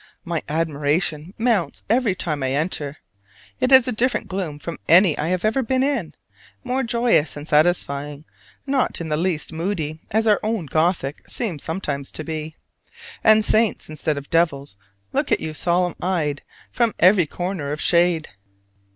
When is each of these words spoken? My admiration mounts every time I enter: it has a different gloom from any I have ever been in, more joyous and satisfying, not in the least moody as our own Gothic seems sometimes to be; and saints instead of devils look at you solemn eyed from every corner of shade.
My 0.25 0.41
admiration 0.49 1.35
mounts 1.37 1.83
every 1.87 2.15
time 2.15 2.41
I 2.41 2.53
enter: 2.53 2.95
it 3.59 3.69
has 3.69 3.87
a 3.87 3.91
different 3.91 4.27
gloom 4.27 4.57
from 4.57 4.79
any 4.89 5.15
I 5.15 5.27
have 5.27 5.45
ever 5.45 5.61
been 5.61 5.83
in, 5.83 6.15
more 6.63 6.81
joyous 6.81 7.37
and 7.37 7.47
satisfying, 7.47 8.25
not 8.65 8.99
in 8.99 9.09
the 9.09 9.15
least 9.15 9.53
moody 9.53 9.99
as 10.09 10.25
our 10.25 10.39
own 10.41 10.65
Gothic 10.65 11.29
seems 11.29 11.61
sometimes 11.61 12.11
to 12.13 12.23
be; 12.23 12.55
and 13.23 13.45
saints 13.45 13.89
instead 13.89 14.17
of 14.17 14.31
devils 14.31 14.75
look 15.13 15.31
at 15.31 15.39
you 15.39 15.53
solemn 15.53 15.93
eyed 16.01 16.41
from 16.71 16.95
every 16.97 17.27
corner 17.27 17.71
of 17.71 17.79
shade. 17.79 18.29